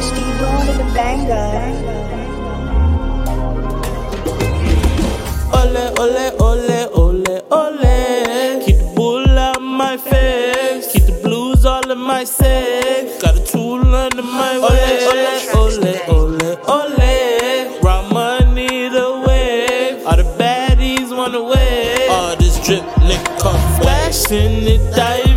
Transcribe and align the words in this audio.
Steve 0.00 0.38
going 0.40 0.66
to 0.66 0.72
the 0.82 0.88
banger. 0.94 1.48
Ole, 5.58 5.84
ole, 6.02 6.26
ole, 6.40 6.80
ole, 7.02 7.42
ole. 7.50 8.60
Keep 8.64 8.78
the 8.78 8.92
bull 8.96 9.38
out 9.38 9.60
my 9.60 9.96
face. 9.96 10.92
Keep 10.92 11.04
the 11.06 11.20
blues 11.22 11.64
all 11.64 11.88
in 11.90 11.98
my 11.98 12.24
safe. 12.24 13.20
Got 13.20 13.36
a 13.36 13.44
tool 13.44 13.94
under 13.94 14.22
my 14.22 14.58
way. 14.58 15.06
Ole, 15.10 15.28
ole, 15.60 15.98
ole, 16.08 16.58
ole. 16.76 17.80
Raw 17.82 18.02
money 18.10 18.88
the 18.88 19.06
wave. 19.26 20.06
All 20.06 20.16
the 20.16 20.24
baddies 20.38 21.16
wanna 21.16 21.42
wave. 21.42 22.10
All 22.10 22.36
this 22.36 22.56
drip, 22.64 22.82
nigga, 23.08 23.40
come 23.40 23.60
flashing 23.80 24.66
it, 24.74 24.82
diving 24.94 25.31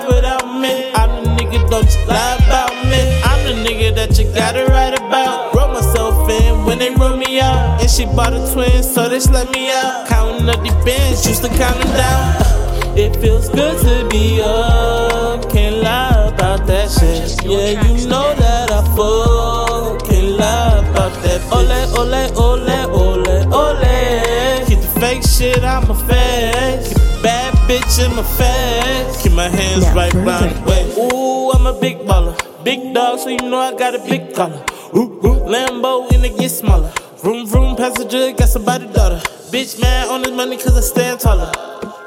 can't 0.00 0.14
without 0.14 0.60
me. 0.60 0.92
I'm 0.94 1.24
the 1.24 1.30
nigga, 1.30 1.68
don't 1.70 1.88
you 1.94 2.06
lie 2.06 2.36
about 2.46 2.72
me. 2.86 3.20
I'm 3.24 3.40
the 3.46 3.68
nigga 3.68 3.94
that 3.94 4.18
you 4.18 4.24
gotta 4.34 4.66
write 4.66 4.94
about. 4.94 5.54
Wrote 5.54 5.72
myself 5.72 6.28
in 6.30 6.64
when 6.64 6.78
they 6.78 6.90
wrote 6.90 7.18
me 7.18 7.40
out. 7.40 7.80
And 7.80 7.90
she 7.90 8.04
bought 8.04 8.32
a 8.32 8.52
twin, 8.52 8.82
so 8.82 9.08
they 9.08 9.20
let 9.32 9.50
me 9.50 9.70
out. 9.70 10.06
Counting 10.08 10.48
up 10.48 10.60
the 10.62 10.72
bands, 10.84 11.26
used 11.26 11.42
to 11.42 11.48
count 11.48 11.78
them 11.78 11.92
down. 11.96 12.46
It 12.96 13.14
feels 13.16 13.48
good 13.48 13.78
to 13.86 14.08
be 14.10 14.42
up. 14.42 15.48
Can't 15.48 15.76
lie 15.76 16.28
about 16.34 16.66
that 16.66 16.90
shit. 16.90 17.42
Yeah, 17.44 17.86
you 17.86 18.08
know 18.08 18.34
that 18.34 18.70
I 18.70 18.82
fuck. 18.96 20.04
Can't 20.08 20.36
lie 20.36 20.78
about 20.78 21.12
that. 21.22 21.40
Ole, 21.52 21.80
ole, 21.96 22.26
ole, 22.36 22.90
ole, 22.90 23.54
ole. 23.54 24.66
Keep 24.66 24.80
the 24.80 25.00
fake 25.00 25.22
shit 25.22 25.62
out 25.62 25.88
my 25.88 25.94
face. 26.08 26.88
Keep 26.88 26.98
a 26.98 27.22
bad 27.22 27.49
bitch 27.70 28.04
in 28.04 28.10
my 28.16 28.24
face. 28.34 29.22
Keep 29.22 29.32
my 29.32 29.48
hands 29.48 29.84
Now 29.84 29.94
right 29.94 30.14
round 30.14 30.50
the 30.50 30.62
way. 30.68 30.82
Ooh, 30.98 31.50
I'm 31.52 31.66
a 31.66 31.78
big 31.78 31.98
baller. 31.98 32.34
Big 32.64 32.92
dog, 32.92 33.20
so 33.20 33.28
you 33.28 33.42
know 33.50 33.58
I 33.58 33.74
got 33.76 33.94
a 33.94 34.00
big 34.10 34.34
collar. 34.34 34.64
Ooh, 34.96 35.20
ooh, 35.24 35.38
Lambo 35.52 36.10
and 36.12 36.24
it 36.24 36.36
get 36.36 36.50
smaller. 36.50 36.92
Vroom, 37.22 37.46
vroom, 37.46 37.76
passenger, 37.76 38.32
got 38.32 38.48
somebody 38.48 38.86
daughter. 38.92 39.20
Bitch 39.52 39.80
mad 39.80 40.08
on 40.08 40.22
this 40.22 40.32
money 40.32 40.56
cause 40.56 40.76
I 40.76 40.80
stand 40.80 41.20
taller. 41.20 41.52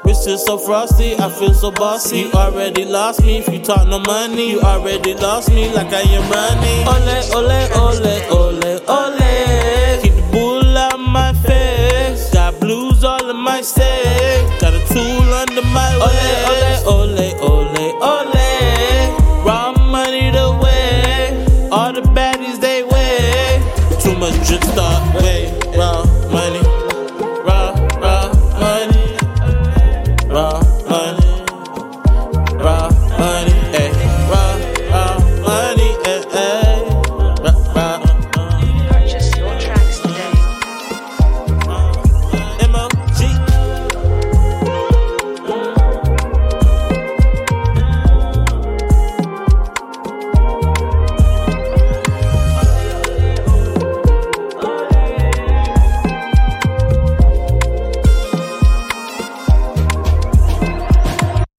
Wrist 0.04 0.28
is 0.28 0.44
so 0.44 0.58
frosty, 0.58 1.16
I 1.16 1.30
feel 1.30 1.54
so 1.54 1.70
bossy. 1.70 2.18
You 2.20 2.32
already 2.32 2.84
lost 2.84 3.22
me 3.22 3.38
if 3.38 3.48
you 3.48 3.60
talk 3.60 3.88
no 3.88 4.00
money. 4.00 4.50
You 4.50 4.60
already 4.60 5.14
lost 5.14 5.48
me 5.48 5.72
like 5.72 5.92
I 5.92 6.02
am 6.18 6.24
running. 6.30 6.80
Ole, 6.92 7.16
ole, 7.38 7.60
ole, 7.80 8.20
ole, 8.36 8.80
ole. 8.86 9.43
Got 14.60 14.74
a 14.74 14.82
tool 14.92 15.32
under 15.34 15.62
my 15.62 15.90
way. 15.98 16.34
Ole, 16.50 16.94
ole, 16.94 17.40
ole, 17.42 17.74
ole, 18.02 18.02
ole. 18.12 19.44
Raw 19.44 19.72
money 19.72 20.30
the 20.30 20.48
way. 20.62 21.68
All 21.70 21.92
the 21.92 22.02
baddies 22.02 22.60
they 22.60 22.82
way. 22.82 23.62
Too 24.00 24.16
much 24.16 24.34
drip 24.46 24.62
start 24.64 25.22
way. 25.22 25.52
Round. 25.76 26.13